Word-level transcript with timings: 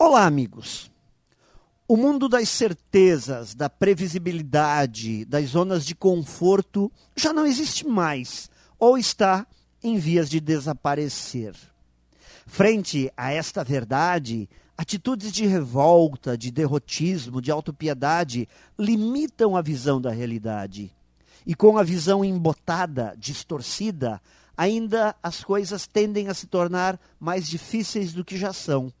Olá, 0.00 0.26
amigos. 0.26 0.92
O 1.88 1.96
mundo 1.96 2.28
das 2.28 2.48
certezas, 2.48 3.52
da 3.52 3.68
previsibilidade, 3.68 5.24
das 5.24 5.46
zonas 5.46 5.84
de 5.84 5.92
conforto 5.92 6.88
já 7.16 7.32
não 7.32 7.44
existe 7.44 7.84
mais 7.84 8.48
ou 8.78 8.96
está 8.96 9.44
em 9.82 9.98
vias 9.98 10.30
de 10.30 10.38
desaparecer. 10.38 11.52
Frente 12.46 13.12
a 13.16 13.32
esta 13.32 13.64
verdade, 13.64 14.48
atitudes 14.76 15.32
de 15.32 15.46
revolta, 15.46 16.38
de 16.38 16.52
derrotismo, 16.52 17.42
de 17.42 17.50
autopiedade 17.50 18.48
limitam 18.78 19.56
a 19.56 19.60
visão 19.60 20.00
da 20.00 20.12
realidade. 20.12 20.94
E 21.44 21.56
com 21.56 21.76
a 21.76 21.82
visão 21.82 22.24
embotada, 22.24 23.16
distorcida, 23.18 24.22
ainda 24.56 25.16
as 25.20 25.42
coisas 25.42 25.88
tendem 25.88 26.28
a 26.28 26.34
se 26.34 26.46
tornar 26.46 27.00
mais 27.18 27.48
difíceis 27.48 28.12
do 28.12 28.24
que 28.24 28.36
já 28.36 28.52
são 28.52 28.92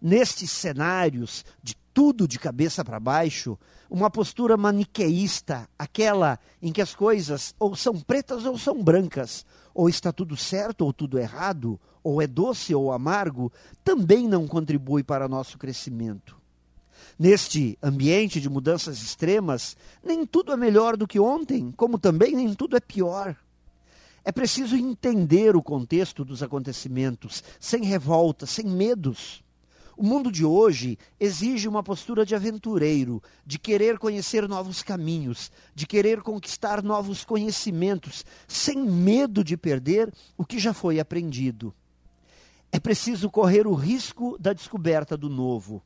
nestes 0.00 0.50
cenários 0.50 1.44
de 1.62 1.76
tudo 1.92 2.26
de 2.26 2.38
cabeça 2.38 2.84
para 2.84 3.00
baixo, 3.00 3.58
uma 3.90 4.10
postura 4.10 4.56
maniqueísta, 4.56 5.68
aquela 5.78 6.38
em 6.62 6.72
que 6.72 6.80
as 6.80 6.94
coisas 6.94 7.54
ou 7.58 7.74
são 7.74 8.00
pretas 8.00 8.44
ou 8.44 8.56
são 8.56 8.82
brancas, 8.82 9.44
ou 9.74 9.88
está 9.88 10.12
tudo 10.12 10.36
certo 10.36 10.82
ou 10.82 10.92
tudo 10.92 11.18
errado, 11.18 11.78
ou 12.02 12.22
é 12.22 12.26
doce 12.26 12.74
ou 12.74 12.92
amargo, 12.92 13.52
também 13.84 14.26
não 14.28 14.46
contribui 14.46 15.02
para 15.02 15.28
nosso 15.28 15.58
crescimento. 15.58 16.38
Neste 17.18 17.78
ambiente 17.82 18.40
de 18.40 18.48
mudanças 18.48 19.02
extremas, 19.02 19.76
nem 20.02 20.24
tudo 20.24 20.52
é 20.52 20.56
melhor 20.56 20.96
do 20.96 21.06
que 21.06 21.20
ontem, 21.20 21.72
como 21.76 21.98
também 21.98 22.34
nem 22.34 22.54
tudo 22.54 22.76
é 22.76 22.80
pior. 22.80 23.36
É 24.24 24.30
preciso 24.30 24.76
entender 24.76 25.56
o 25.56 25.62
contexto 25.62 26.24
dos 26.24 26.42
acontecimentos, 26.42 27.42
sem 27.58 27.84
revolta, 27.84 28.46
sem 28.46 28.66
medos. 28.66 29.42
O 30.00 30.02
mundo 30.02 30.32
de 30.32 30.46
hoje 30.46 30.98
exige 31.20 31.68
uma 31.68 31.82
postura 31.82 32.24
de 32.24 32.34
aventureiro, 32.34 33.22
de 33.44 33.58
querer 33.58 33.98
conhecer 33.98 34.48
novos 34.48 34.82
caminhos, 34.82 35.52
de 35.74 35.86
querer 35.86 36.22
conquistar 36.22 36.82
novos 36.82 37.22
conhecimentos, 37.22 38.24
sem 38.48 38.78
medo 38.78 39.44
de 39.44 39.58
perder 39.58 40.10
o 40.38 40.44
que 40.46 40.58
já 40.58 40.72
foi 40.72 40.98
aprendido. 40.98 41.74
É 42.72 42.80
preciso 42.80 43.28
correr 43.28 43.66
o 43.66 43.74
risco 43.74 44.38
da 44.40 44.54
descoberta 44.54 45.18
do 45.18 45.28
novo. 45.28 45.82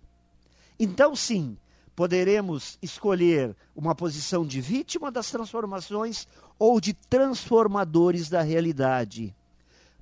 Então, 0.79 1.17
sim, 1.17 1.57
poderemos 1.97 2.79
escolher 2.81 3.57
uma 3.75 3.97
posição 3.97 4.47
de 4.47 4.61
vítima 4.61 5.11
das 5.11 5.29
transformações 5.29 6.29
ou 6.57 6.81
de 6.81 6.95
transformadores 6.95 8.29
da 8.29 8.43
realidade. 8.43 9.35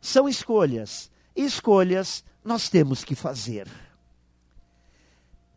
São 0.02 0.28
escolhas, 0.28 1.10
e 1.34 1.46
escolhas 1.46 2.22
nós 2.44 2.68
temos 2.68 3.05
que 3.05 3.14
fazer. 3.14 3.66